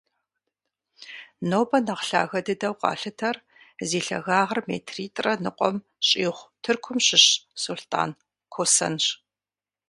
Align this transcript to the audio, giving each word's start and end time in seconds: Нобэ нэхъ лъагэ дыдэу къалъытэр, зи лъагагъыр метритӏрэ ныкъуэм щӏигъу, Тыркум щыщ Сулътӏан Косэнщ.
Нобэ 1.49 1.77
нэхъ 1.85 2.03
лъагэ 2.09 2.39
дыдэу 2.45 2.75
къалъытэр, 2.79 3.35
зи 3.87 3.99
лъагагъыр 4.05 4.59
метритӏрэ 4.67 5.33
ныкъуэм 5.43 5.77
щӏигъу, 6.07 6.51
Тыркум 6.63 6.97
щыщ 7.05 7.25
Сулътӏан 7.61 8.11
Косэнщ. 8.53 9.05